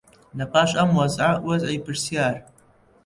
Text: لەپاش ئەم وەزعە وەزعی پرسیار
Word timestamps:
لەپاش 0.37 0.71
ئەم 0.77 0.89
وەزعە 0.99 1.31
وەزعی 1.47 1.83
پرسیار 1.85 2.35